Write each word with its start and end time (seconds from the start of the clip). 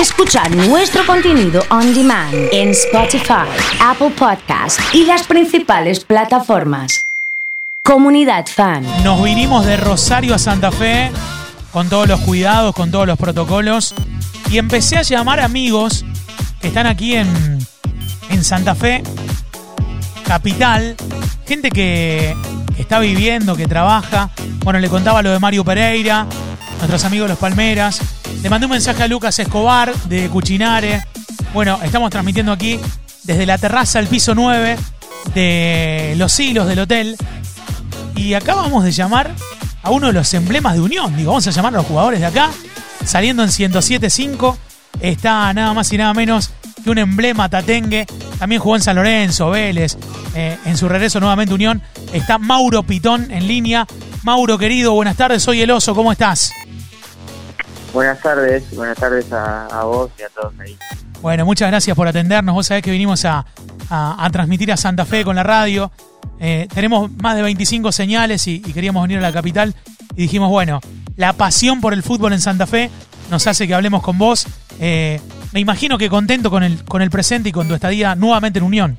Escuchar 0.00 0.54
nuestro 0.54 1.06
contenido 1.06 1.62
on 1.70 1.94
demand 1.94 2.34
en 2.52 2.68
Spotify, 2.70 3.48
Apple 3.80 4.10
Podcast 4.10 4.78
y 4.92 5.06
las 5.06 5.26
principales 5.26 6.04
plataformas. 6.04 7.06
Comunidad 7.82 8.44
Fan. 8.46 8.84
Nos 9.02 9.24
vinimos 9.24 9.64
de 9.64 9.78
Rosario 9.78 10.34
a 10.34 10.38
Santa 10.38 10.70
Fe 10.70 11.10
con 11.72 11.88
todos 11.88 12.06
los 12.06 12.20
cuidados, 12.20 12.74
con 12.74 12.90
todos 12.90 13.06
los 13.06 13.16
protocolos 13.16 13.94
y 14.50 14.58
empecé 14.58 14.98
a 14.98 15.02
llamar 15.02 15.40
amigos 15.40 16.04
que 16.60 16.68
están 16.68 16.86
aquí 16.86 17.14
en, 17.14 17.58
en 18.28 18.44
Santa 18.44 18.74
Fe, 18.74 19.02
capital, 20.26 20.94
gente 21.46 21.70
que, 21.70 22.36
que 22.76 22.82
está 22.82 22.98
viviendo, 22.98 23.56
que 23.56 23.66
trabaja. 23.66 24.28
Bueno, 24.62 24.78
le 24.78 24.90
contaba 24.90 25.22
lo 25.22 25.30
de 25.30 25.38
Mario 25.38 25.64
Pereira, 25.64 26.26
nuestros 26.80 27.02
amigos 27.06 27.30
Los 27.30 27.38
Palmeras. 27.38 28.15
Le 28.42 28.50
mandé 28.50 28.66
un 28.66 28.72
mensaje 28.72 29.02
a 29.02 29.08
Lucas 29.08 29.38
Escobar 29.38 29.94
de 30.04 30.28
Cuchinare. 30.28 31.04
Bueno, 31.52 31.78
estamos 31.82 32.10
transmitiendo 32.10 32.52
aquí 32.52 32.78
desde 33.24 33.46
la 33.46 33.58
terraza 33.58 33.98
al 33.98 34.06
piso 34.06 34.34
9 34.34 34.76
de 35.34 36.14
Los 36.16 36.38
Hilos 36.38 36.66
del 36.68 36.80
hotel. 36.80 37.16
Y 38.14 38.34
acabamos 38.34 38.84
de 38.84 38.92
llamar 38.92 39.30
a 39.82 39.90
uno 39.90 40.08
de 40.08 40.12
los 40.12 40.32
emblemas 40.34 40.74
de 40.74 40.80
Unión. 40.80 41.16
Digo, 41.16 41.30
vamos 41.30 41.46
a 41.46 41.50
llamar 41.50 41.74
a 41.74 41.78
los 41.78 41.86
jugadores 41.86 42.20
de 42.20 42.26
acá. 42.26 42.50
Saliendo 43.04 43.42
en 43.42 43.50
107.5 43.50 44.56
está 45.00 45.52
nada 45.52 45.74
más 45.74 45.92
y 45.92 45.98
nada 45.98 46.14
menos 46.14 46.50
que 46.84 46.90
un 46.90 46.98
emblema 46.98 47.48
tatengue. 47.48 48.06
También 48.38 48.60
jugó 48.60 48.76
en 48.76 48.82
San 48.82 48.96
Lorenzo, 48.96 49.50
Vélez. 49.50 49.96
eh, 50.34 50.56
en 50.64 50.76
su 50.76 50.88
regreso 50.88 51.18
nuevamente 51.20 51.52
Unión 51.54 51.82
está 52.12 52.38
Mauro 52.38 52.82
Pitón 52.84 53.30
en 53.30 53.48
línea. 53.48 53.86
Mauro, 54.22 54.56
querido, 54.58 54.92
buenas 54.92 55.16
tardes. 55.16 55.42
Soy 55.42 55.62
el 55.62 55.70
oso. 55.70 55.94
¿Cómo 55.94 56.12
estás? 56.12 56.52
Buenas 57.96 58.20
tardes, 58.20 58.76
buenas 58.76 58.98
tardes 58.98 59.32
a, 59.32 59.64
a 59.68 59.84
vos 59.84 60.10
y 60.18 60.22
a 60.22 60.28
todos 60.28 60.52
ahí. 60.60 60.76
Bueno, 61.22 61.46
muchas 61.46 61.68
gracias 61.70 61.96
por 61.96 62.06
atendernos. 62.06 62.54
Vos 62.54 62.66
sabés 62.66 62.82
que 62.82 62.90
vinimos 62.90 63.24
a, 63.24 63.46
a- 63.88 64.22
a 64.22 64.28
transmitir 64.30 64.70
a 64.70 64.76
Santa 64.76 65.06
Fe 65.06 65.24
con 65.24 65.34
la 65.34 65.42
radio. 65.42 65.90
Eh, 66.38 66.68
tenemos 66.74 67.10
más 67.10 67.36
de 67.36 67.42
25 67.42 67.90
señales 67.92 68.46
y, 68.48 68.56
y 68.56 68.72
queríamos 68.74 69.02
venir 69.02 69.16
a 69.16 69.22
la 69.22 69.32
capital. 69.32 69.74
Y 70.14 70.22
dijimos, 70.24 70.50
bueno, 70.50 70.80
la 71.16 71.32
pasión 71.32 71.80
por 71.80 71.94
el 71.94 72.02
fútbol 72.02 72.34
en 72.34 72.40
Santa 72.42 72.66
Fe 72.66 72.90
nos 73.30 73.46
hace 73.46 73.66
que 73.66 73.72
hablemos 73.74 74.02
con 74.02 74.18
vos. 74.18 74.46
Eh, 74.78 75.18
me 75.54 75.60
imagino 75.60 75.96
que 75.96 76.10
contento 76.10 76.50
con 76.50 76.64
el, 76.64 76.84
con 76.84 77.00
el 77.00 77.08
presente 77.08 77.48
y 77.48 77.52
con 77.52 77.66
tu 77.66 77.72
estadía 77.72 78.14
nuevamente 78.14 78.58
en 78.58 78.64
Unión. 78.66 78.98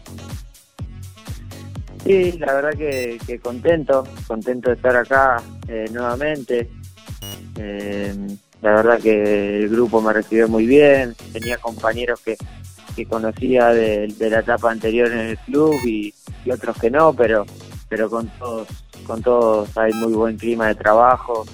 Sí, 2.04 2.32
la 2.40 2.52
verdad 2.52 2.72
que, 2.76 3.20
que 3.28 3.38
contento, 3.40 4.08
contento 4.26 4.72
de 4.72 4.76
estar 4.76 4.96
acá 4.96 5.40
eh, 5.68 5.86
nuevamente. 5.92 6.68
Eh, 7.60 8.16
la 8.68 8.74
verdad 8.74 9.00
que 9.00 9.60
el 9.60 9.70
grupo 9.70 10.02
me 10.02 10.12
recibió 10.12 10.50
muy 10.50 10.66
bien, 10.66 11.16
tenía 11.32 11.58
compañeros 11.58 12.20
que, 12.20 12.36
que 12.98 13.06
conocía 13.06 13.68
de, 13.68 14.14
la 14.20 14.40
etapa 14.40 14.70
anterior 14.70 15.10
en 15.10 15.20
el 15.20 15.38
club 15.38 15.74
y, 15.86 16.14
otros 16.52 16.78
que 16.78 16.90
no, 16.90 17.14
pero 17.14 17.46
pero 17.90 18.10
con 18.10 18.28
todos 18.40 18.68
con 19.06 19.22
todos 19.22 19.78
hay 19.78 19.94
muy 19.94 20.14
buen 20.14 20.38
clima 20.38 20.68
de 20.68 20.76
trabajo 20.76 21.46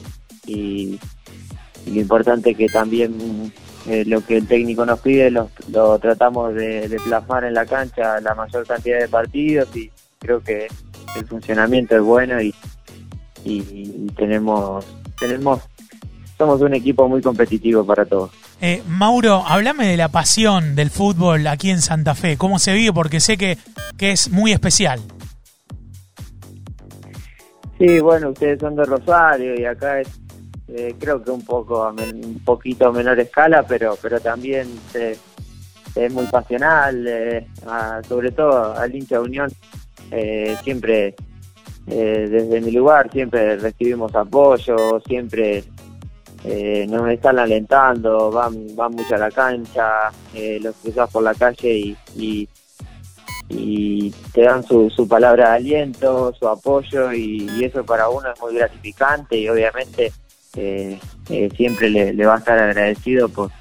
y, 0.46 1.00
lo 1.86 2.00
importante 2.00 2.56
que 2.56 2.68
también 2.68 3.52
eh, 3.88 4.06
lo 4.06 4.26
que 4.26 4.38
el 4.38 4.48
técnico 4.48 4.86
nos 4.86 5.00
pide 5.00 5.30
lo, 5.30 5.50
tratamos 6.00 6.56
de, 6.56 6.88
de 6.88 7.00
plasmar 7.00 7.44
en 7.44 7.54
la 7.54 7.66
cancha 7.66 8.22
la 8.22 8.34
mayor 8.34 8.66
cantidad 8.66 9.00
de 9.00 9.08
partidos 9.08 9.76
y 9.76 9.92
creo 10.20 10.42
que 10.42 10.68
el 11.18 11.26
funcionamiento 11.28 11.96
es 11.96 12.02
bueno 12.02 12.42
y, 12.42 12.56
y, 13.44 13.58
y 13.58 14.08
tenemos 14.16 14.86
tenemos 15.20 15.62
somos 16.44 16.62
un 16.62 16.74
equipo 16.74 17.08
muy 17.08 17.22
competitivo 17.22 17.86
para 17.86 18.06
todos. 18.06 18.32
Eh, 18.62 18.82
Mauro, 18.88 19.44
hablame 19.48 19.88
de 19.88 19.98
la 19.98 20.10
pasión 20.10 20.76
del 20.76 20.90
fútbol 20.90 21.48
aquí 21.48 21.70
en 21.70 21.82
Santa 21.82 22.16
Fe. 22.16 22.38
¿Cómo 22.38 22.60
se 22.60 22.74
vive? 22.74 22.92
Porque 22.94 23.20
sé 23.20 23.38
que, 23.38 23.58
que 23.98 24.12
es 24.12 24.30
muy 24.30 24.52
especial. 24.52 25.00
Sí, 27.80 28.00
bueno, 28.00 28.30
ustedes 28.30 28.60
son 28.60 28.76
de 28.76 28.84
Rosario 28.86 29.60
y 29.60 29.66
acá 29.66 30.00
es 30.02 30.08
eh, 30.70 30.96
creo 31.00 31.22
que 31.24 31.30
un 31.32 31.44
poco 31.44 31.90
un 31.92 32.40
poquito 32.46 32.88
a 32.88 32.92
menor 32.92 33.20
escala, 33.20 33.64
pero 33.64 33.98
pero 34.02 34.20
también 34.20 34.68
se- 34.92 35.18
es 35.96 36.14
muy 36.14 36.26
pasional, 36.28 37.06
eh, 37.08 37.46
a- 37.68 38.02
sobre 38.08 38.32
todo 38.32 38.74
al 38.78 38.96
hincha 38.96 39.16
de 39.16 39.22
Unión 39.22 39.52
eh, 40.12 40.56
siempre 40.64 41.16
eh, 41.88 42.28
desde 42.32 42.62
mi 42.62 42.72
lugar 42.72 43.12
siempre 43.12 43.58
recibimos 43.58 44.16
apoyo, 44.16 45.02
siempre 45.06 45.64
eh, 46.46 46.86
nos 46.90 47.10
están 47.10 47.40
alentando, 47.40 48.32
van 48.32 48.76
van 48.76 48.92
mucho 48.92 49.16
a 49.16 49.18
la 49.20 49.32
cancha, 49.32 50.12
eh, 50.34 50.60
los 50.62 50.76
cruzas 50.76 51.10
por 51.12 51.24
la 51.24 51.34
calle 51.34 51.74
y, 51.74 51.98
y 52.16 52.50
y 53.50 54.10
te 54.34 54.42
dan 54.44 54.64
su, 54.64 54.90
su 54.90 55.08
palabra 55.08 55.50
de 55.50 55.56
aliento, 55.58 56.34
su 56.34 56.48
apoyo 56.48 57.12
y, 57.12 57.48
y 57.58 57.66
eso 57.66 57.84
para 57.84 58.10
uno 58.10 58.32
es 58.34 58.40
muy 58.42 58.56
gratificante 58.56 59.38
y 59.38 59.50
obviamente 59.50 60.12
eh, 60.56 61.00
siempre 61.56 61.90
le, 61.90 62.14
le 62.14 62.26
va 62.26 62.36
a 62.36 62.38
estar 62.40 62.58
agradecido 62.58 63.30
por, 63.30 63.52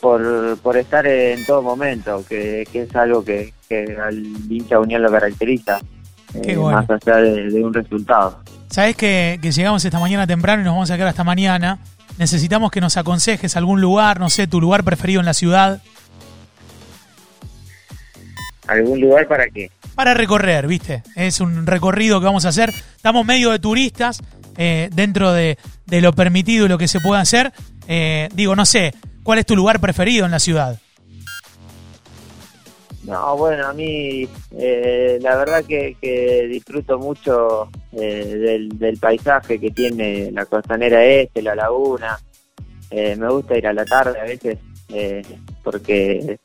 por, 0.00 0.58
por 0.58 0.76
estar 0.76 1.06
en 1.06 1.44
todo 1.44 1.62
momento, 1.62 2.24
que, 2.28 2.66
que 2.72 2.82
es 2.82 2.96
algo 2.96 3.24
que, 3.24 3.52
que 3.68 3.96
al 4.00 4.16
hincha 4.50 4.78
Unión 4.78 5.02
lo 5.02 5.10
caracteriza, 5.10 5.80
Qué 6.42 6.56
bueno. 6.56 6.78
más 6.78 6.90
allá 6.90 7.16
de, 7.16 7.50
de 7.50 7.64
un 7.64 7.74
resultado. 7.74 8.41
Sabés 8.72 8.96
que, 8.96 9.38
que 9.42 9.52
llegamos 9.52 9.84
esta 9.84 10.00
mañana 10.00 10.26
temprano 10.26 10.62
y 10.62 10.64
nos 10.64 10.72
vamos 10.72 10.90
a 10.90 10.96
quedar 10.96 11.08
hasta 11.08 11.24
mañana. 11.24 11.78
Necesitamos 12.16 12.70
que 12.70 12.80
nos 12.80 12.96
aconsejes 12.96 13.54
algún 13.54 13.82
lugar, 13.82 14.18
no 14.18 14.30
sé, 14.30 14.46
tu 14.46 14.62
lugar 14.62 14.82
preferido 14.82 15.20
en 15.20 15.26
la 15.26 15.34
ciudad, 15.34 15.82
¿Algún 18.66 19.00
lugar 19.00 19.28
para 19.28 19.48
qué? 19.50 19.70
para 19.94 20.14
recorrer, 20.14 20.66
¿viste? 20.66 21.02
Es 21.16 21.40
un 21.40 21.66
recorrido 21.66 22.18
que 22.18 22.24
vamos 22.26 22.46
a 22.46 22.48
hacer. 22.48 22.70
Estamos 22.96 23.26
medio 23.26 23.50
de 23.50 23.58
turistas 23.58 24.22
eh, 24.56 24.88
dentro 24.94 25.32
de, 25.32 25.58
de 25.84 26.00
lo 26.00 26.14
permitido 26.14 26.64
y 26.64 26.68
lo 26.70 26.78
que 26.78 26.88
se 26.88 27.00
puede 27.00 27.20
hacer. 27.20 27.52
Eh, 27.88 28.30
digo, 28.32 28.56
no 28.56 28.64
sé, 28.64 28.94
¿cuál 29.22 29.40
es 29.40 29.44
tu 29.46 29.54
lugar 29.54 29.80
preferido 29.80 30.24
en 30.24 30.30
la 30.30 30.38
ciudad? 30.38 30.78
No, 33.04 33.36
bueno, 33.36 33.66
a 33.66 33.72
mí 33.74 34.26
eh, 34.58 35.18
la 35.20 35.36
verdad 35.36 35.62
que, 35.64 35.96
que 36.00 36.46
disfruto 36.48 36.98
mucho 36.98 37.68
eh, 37.92 38.68
del, 38.72 38.98
paisaje 38.98 39.58
que 39.58 39.70
tiene 39.70 40.30
la 40.32 40.46
costanera 40.46 41.04
este, 41.04 41.42
la 41.42 41.54
laguna. 41.54 42.18
Eh, 42.90 43.16
me 43.16 43.28
gusta 43.30 43.56
ir 43.56 43.66
a 43.66 43.72
la 43.72 43.84
tarde 43.84 44.20
a 44.20 44.24
veces 44.24 44.58
eh, 44.88 45.22
porque 45.62 46.38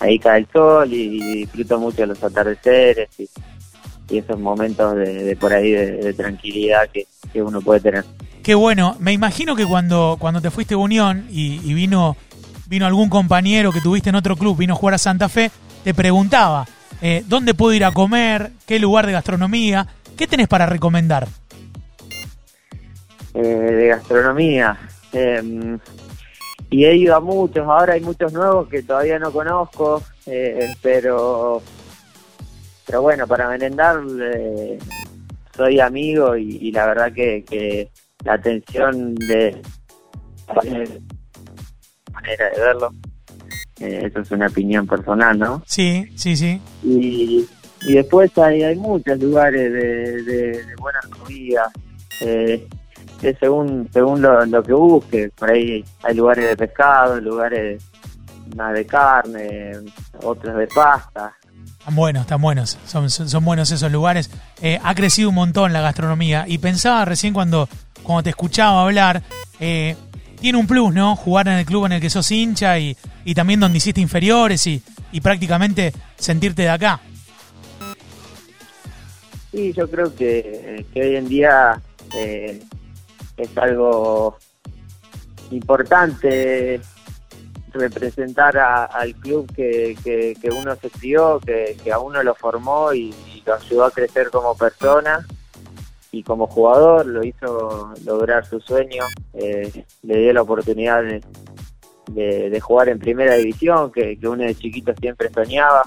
ahí 0.00 0.18
cae 0.18 0.40
el 0.40 0.48
sol 0.52 0.92
y, 0.92 1.36
disfruto 1.38 1.78
mucho 1.78 2.04
los 2.06 2.22
atardeceres 2.22 3.08
y, 3.18 3.28
esos 4.18 4.38
momentos 4.38 4.94
de, 4.94 5.36
por 5.40 5.52
ahí 5.52 5.72
de, 5.72 6.14
tranquilidad 6.14 6.88
que, 6.92 7.06
que 7.32 7.42
uno 7.42 7.60
puede 7.60 7.80
tener. 7.80 8.04
Qué 8.42 8.54
bueno. 8.54 8.96
Me 9.00 9.12
imagino 9.12 9.56
que 9.56 9.66
cuando, 9.66 10.16
cuando 10.20 10.40
te 10.40 10.52
fuiste 10.52 10.74
a 10.74 10.76
Unión 10.76 11.26
y, 11.28 11.60
y 11.68 11.74
vino, 11.74 12.16
vino 12.68 12.86
algún 12.86 13.08
compañero 13.08 13.72
que 13.72 13.80
tuviste 13.80 14.10
en 14.10 14.14
otro 14.14 14.36
club, 14.36 14.56
vino 14.56 14.74
a 14.74 14.76
jugar 14.76 14.94
a 14.94 14.98
Santa 14.98 15.28
Fe, 15.28 15.50
te 15.82 15.92
preguntaba, 15.92 16.66
eh, 17.02 17.24
¿dónde 17.26 17.54
puedo 17.54 17.74
ir 17.74 17.84
a 17.84 17.92
comer? 17.92 18.52
¿Qué 18.66 18.78
lugar 18.78 19.06
de 19.06 19.12
gastronomía? 19.12 19.86
¿Qué 20.16 20.26
tenés 20.26 20.48
para 20.48 20.66
recomendar? 20.66 21.28
eh, 23.34 23.40
de 23.42 23.86
gastronomía. 23.88 24.78
Eh, 25.12 25.78
y 26.70 26.84
he 26.84 26.96
ido 26.96 27.14
a 27.14 27.20
muchos, 27.20 27.66
ahora 27.66 27.92
hay 27.94 28.00
muchos 28.00 28.32
nuevos 28.32 28.68
que 28.68 28.82
todavía 28.82 29.18
no 29.18 29.30
conozco, 29.30 30.02
eh, 30.26 30.74
pero 30.82 31.62
pero 32.86 33.02
bueno, 33.02 33.26
para 33.26 33.48
merendar 33.48 34.00
eh, 34.34 34.78
soy 35.56 35.80
amigo 35.80 36.36
y, 36.36 36.56
y 36.60 36.72
la 36.72 36.86
verdad 36.86 37.12
que, 37.12 37.44
que 37.44 37.90
la 38.24 38.34
atención 38.34 39.14
de 39.14 39.60
manera 42.12 42.50
de 42.50 42.60
verlo, 42.60 42.90
eh, 43.80 44.02
eso 44.06 44.20
es 44.20 44.30
una 44.30 44.46
opinión 44.46 44.86
personal, 44.86 45.38
¿no? 45.38 45.62
Sí, 45.66 46.08
sí, 46.16 46.36
sí. 46.36 46.60
y, 46.82 47.46
y 47.82 47.94
después 47.94 48.36
hay, 48.38 48.62
hay 48.62 48.76
muchos 48.76 49.18
lugares 49.18 49.72
de, 49.72 50.22
de, 50.22 50.64
de 50.64 50.76
buenas 50.76 51.06
comidas 51.06 51.72
eh, 52.20 52.66
según 53.40 53.88
según 53.92 54.22
lo, 54.22 54.44
lo 54.46 54.62
que 54.62 54.72
busques 54.72 55.30
por 55.32 55.50
ahí 55.50 55.84
hay 56.02 56.14
lugares 56.14 56.48
de 56.48 56.56
pescado 56.56 57.20
lugares 57.20 57.82
más 58.56 58.72
de 58.74 58.86
carne 58.86 59.72
otros 60.22 60.56
de 60.56 60.66
pasta 60.68 61.34
Están 61.78 61.94
buenos, 61.94 62.22
están 62.22 62.40
buenos. 62.42 62.78
Son, 62.84 63.08
son, 63.10 63.28
son 63.28 63.44
buenos 63.44 63.70
esos 63.70 63.92
lugares. 63.92 64.28
Eh, 64.60 64.80
ha 64.82 64.92
crecido 64.96 65.28
un 65.28 65.36
montón 65.36 65.72
la 65.72 65.80
gastronomía. 65.80 66.44
Y 66.48 66.58
pensaba 66.58 67.04
recién 67.04 67.32
cuando, 67.32 67.68
cuando 68.02 68.24
te 68.24 68.30
escuchaba 68.30 68.82
hablar, 68.82 69.22
eh, 69.60 69.94
tiene 70.40 70.58
un 70.58 70.66
plus, 70.66 70.92
¿no? 70.92 71.14
Jugar 71.14 71.46
en 71.46 71.54
el 71.54 71.64
club 71.64 71.86
en 71.86 71.92
el 71.92 72.00
que 72.00 72.10
sos 72.10 72.28
hincha 72.32 72.76
y, 72.80 72.96
y 73.24 73.34
también 73.34 73.60
donde 73.60 73.78
hiciste 73.78 74.00
inferiores 74.00 74.66
y, 74.66 74.82
y 75.12 75.20
prácticamente 75.20 75.92
sentirte 76.16 76.62
de 76.62 76.70
acá. 76.70 77.00
Sí, 79.56 79.72
yo 79.72 79.88
creo 79.88 80.14
que, 80.14 80.84
que 80.92 81.00
hoy 81.00 81.16
en 81.16 81.28
día 81.28 81.80
eh, 82.14 82.60
es 83.38 83.56
algo 83.56 84.36
importante 85.50 86.78
representar 87.72 88.58
al 88.58 89.14
club 89.14 89.50
que, 89.56 89.96
que, 90.04 90.50
uno 90.50 90.76
se 90.76 90.90
crió, 90.90 91.40
que, 91.40 91.74
a 91.90 91.98
uno 91.98 92.22
lo 92.22 92.34
formó 92.34 92.92
y, 92.92 93.14
lo 93.46 93.54
ayudó 93.54 93.84
a 93.84 93.90
crecer 93.90 94.28
como 94.28 94.54
persona 94.54 95.26
y 96.12 96.22
como 96.22 96.48
jugador, 96.48 97.06
lo 97.06 97.24
hizo 97.24 97.94
lograr 98.04 98.44
su 98.44 98.60
sueño, 98.60 99.04
eh, 99.32 99.86
le 100.02 100.18
dio 100.18 100.34
la 100.34 100.42
oportunidad 100.42 101.02
de, 101.02 102.50
de, 102.50 102.60
jugar 102.60 102.90
en 102.90 102.98
primera 102.98 103.36
división, 103.36 103.90
que, 103.90 104.18
uno 104.22 104.44
de 104.44 104.54
chiquito 104.54 104.92
siempre 105.00 105.30
soñaba 105.32 105.82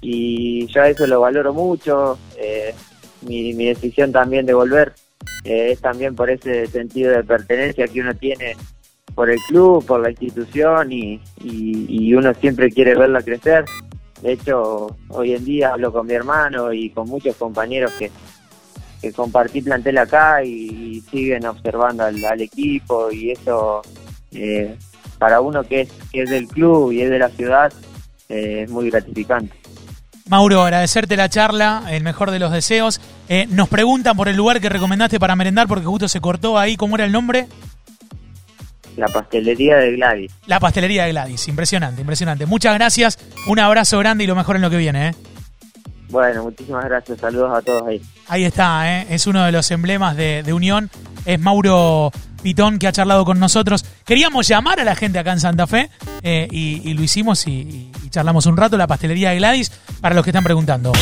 y 0.00 0.72
ya 0.72 0.86
eso 0.86 1.04
lo 1.08 1.20
valoro 1.20 1.52
mucho. 1.52 2.16
Eh, 2.36 2.72
mi, 3.26 3.52
mi 3.54 3.66
decisión 3.66 4.12
también 4.12 4.46
de 4.46 4.54
volver 4.54 4.94
eh, 5.44 5.72
es 5.72 5.80
también 5.80 6.14
por 6.14 6.30
ese 6.30 6.66
sentido 6.66 7.12
de 7.12 7.24
pertenencia 7.24 7.88
que 7.88 8.00
uno 8.00 8.14
tiene 8.14 8.56
por 9.14 9.30
el 9.30 9.38
club, 9.48 9.84
por 9.84 10.00
la 10.00 10.10
institución 10.10 10.92
y, 10.92 11.20
y, 11.42 12.14
uno 12.14 12.32
siempre 12.34 12.70
quiere 12.70 12.94
verla 12.94 13.22
crecer. 13.22 13.64
De 14.22 14.32
hecho, 14.32 14.96
hoy 15.08 15.34
en 15.34 15.44
día 15.44 15.72
hablo 15.72 15.92
con 15.92 16.06
mi 16.06 16.14
hermano 16.14 16.72
y 16.72 16.90
con 16.90 17.08
muchos 17.08 17.36
compañeros 17.36 17.92
que, 17.98 18.10
que 19.00 19.12
compartí 19.12 19.60
plantel 19.60 19.98
acá 19.98 20.42
y, 20.44 21.02
siguen 21.10 21.44
observando 21.46 22.04
al, 22.04 22.40
equipo 22.40 23.10
y 23.10 23.32
eso 23.32 23.82
eh, 24.30 24.76
para 25.18 25.40
uno 25.40 25.62
que 25.64 25.82
es, 25.82 25.92
que 26.10 26.22
es 26.22 26.30
del 26.30 26.46
club 26.46 26.92
y 26.92 27.02
es 27.02 27.10
de 27.10 27.18
la 27.18 27.28
ciudad 27.28 27.72
eh, 28.28 28.62
es 28.62 28.70
muy 28.70 28.88
gratificante. 28.90 29.54
Mauro, 30.28 30.62
agradecerte 30.62 31.16
la 31.16 31.28
charla, 31.28 31.84
el 31.90 32.02
mejor 32.02 32.30
de 32.30 32.38
los 32.38 32.52
deseos. 32.52 33.00
Eh, 33.28 33.46
nos 33.48 33.68
preguntan 33.68 34.16
por 34.16 34.28
el 34.28 34.36
lugar 34.36 34.60
que 34.60 34.68
recomendaste 34.68 35.18
para 35.18 35.36
merendar 35.36 35.66
porque 35.66 35.84
justo 35.84 36.08
se 36.08 36.20
cortó 36.20 36.58
ahí. 36.58 36.76
¿Cómo 36.76 36.96
era 36.96 37.04
el 37.04 37.12
nombre? 37.12 37.48
La 38.96 39.08
pastelería 39.08 39.76
de 39.76 39.92
Gladys. 39.92 40.32
La 40.46 40.60
pastelería 40.60 41.04
de 41.04 41.10
Gladys, 41.12 41.48
impresionante, 41.48 42.00
impresionante. 42.00 42.46
Muchas 42.46 42.74
gracias, 42.74 43.18
un 43.46 43.58
abrazo 43.58 43.98
grande 43.98 44.24
y 44.24 44.26
lo 44.26 44.36
mejor 44.36 44.56
en 44.56 44.62
lo 44.62 44.70
que 44.70 44.76
viene. 44.76 45.08
¿eh? 45.08 45.14
Bueno, 46.10 46.44
muchísimas 46.44 46.84
gracias, 46.84 47.18
saludos 47.18 47.56
a 47.56 47.62
todos 47.62 47.88
ahí. 47.88 48.02
Ahí 48.28 48.44
está, 48.44 49.00
¿eh? 49.00 49.06
es 49.08 49.26
uno 49.26 49.44
de 49.44 49.52
los 49.52 49.70
emblemas 49.70 50.14
de, 50.14 50.52
Unión, 50.52 50.90
es 51.24 51.40
Mauro 51.40 52.10
Pitón 52.42 52.78
que 52.78 52.88
ha 52.88 52.92
charlado 52.92 53.24
con 53.24 53.38
nosotros. 53.38 53.84
Queríamos 54.04 54.48
llamar 54.48 54.80
a 54.80 54.84
la 54.84 54.96
gente 54.96 55.18
acá 55.18 55.32
en 55.32 55.40
Santa 55.40 55.66
Fe 55.66 55.90
eh, 56.22 56.48
y, 56.50 56.92
lo 56.94 57.02
hicimos 57.02 57.46
y, 57.46 57.90
y 58.04 58.10
charlamos 58.10 58.46
un 58.46 58.56
rato, 58.56 58.76
la 58.76 58.86
pastelería 58.86 59.30
de 59.30 59.36
Gladys, 59.36 59.70
para 60.00 60.14
los 60.14 60.24
que 60.24 60.30
están 60.30 60.44
preguntando. 60.44 60.92